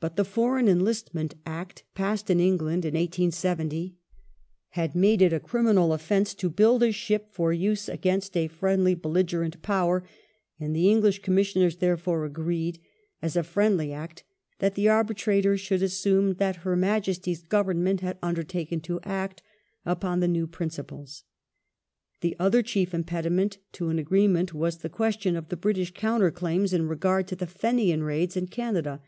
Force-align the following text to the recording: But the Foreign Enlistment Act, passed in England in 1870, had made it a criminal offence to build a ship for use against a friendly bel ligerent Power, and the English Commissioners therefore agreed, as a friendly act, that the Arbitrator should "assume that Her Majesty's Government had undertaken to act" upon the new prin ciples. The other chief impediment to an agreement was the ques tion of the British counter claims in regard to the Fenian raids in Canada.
But 0.00 0.16
the 0.16 0.24
Foreign 0.24 0.66
Enlistment 0.68 1.36
Act, 1.46 1.84
passed 1.94 2.28
in 2.28 2.40
England 2.40 2.84
in 2.84 2.94
1870, 2.94 3.94
had 4.70 4.96
made 4.96 5.22
it 5.22 5.32
a 5.32 5.38
criminal 5.38 5.92
offence 5.92 6.34
to 6.34 6.50
build 6.50 6.82
a 6.82 6.90
ship 6.90 7.28
for 7.30 7.52
use 7.52 7.88
against 7.88 8.36
a 8.36 8.48
friendly 8.48 8.96
bel 8.96 9.12
ligerent 9.12 9.62
Power, 9.62 10.02
and 10.58 10.74
the 10.74 10.90
English 10.90 11.22
Commissioners 11.22 11.76
therefore 11.76 12.24
agreed, 12.24 12.80
as 13.22 13.36
a 13.36 13.44
friendly 13.44 13.92
act, 13.92 14.24
that 14.58 14.74
the 14.74 14.88
Arbitrator 14.88 15.56
should 15.56 15.84
"assume 15.84 16.34
that 16.38 16.56
Her 16.66 16.74
Majesty's 16.74 17.44
Government 17.44 18.00
had 18.00 18.18
undertaken 18.24 18.80
to 18.80 18.98
act" 19.04 19.40
upon 19.86 20.18
the 20.18 20.26
new 20.26 20.48
prin 20.48 20.70
ciples. 20.70 21.22
The 22.22 22.34
other 22.40 22.60
chief 22.64 22.92
impediment 22.92 23.58
to 23.74 23.88
an 23.88 24.00
agreement 24.00 24.52
was 24.52 24.78
the 24.78 24.88
ques 24.88 25.14
tion 25.20 25.36
of 25.36 25.48
the 25.48 25.56
British 25.56 25.92
counter 25.92 26.32
claims 26.32 26.72
in 26.72 26.88
regard 26.88 27.28
to 27.28 27.36
the 27.36 27.46
Fenian 27.46 28.02
raids 28.02 28.36
in 28.36 28.48
Canada. 28.48 29.00